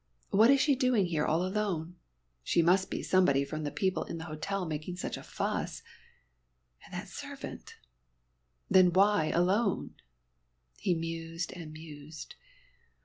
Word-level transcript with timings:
What 0.31 0.49
is 0.49 0.59
she 0.59 0.73
doing 0.75 1.05
here 1.05 1.25
all 1.27 1.45
alone? 1.45 1.95
She 2.41 2.63
must 2.63 2.89
be 2.89 3.03
somebody 3.03 3.45
from 3.45 3.61
the 3.63 3.69
people 3.69 4.03
in 4.05 4.17
the 4.17 4.23
hotel 4.23 4.65
making 4.65 4.95
such 4.95 5.15
a 5.15 5.21
fuss 5.21 5.83
and 6.83 6.91
that 6.91 7.07
servant 7.07 7.75
Then 8.67 8.93
why 8.93 9.25
alone?" 9.25 9.93
He 10.79 10.95
mused 10.95 11.53
and 11.55 11.71
mused. 11.71 12.33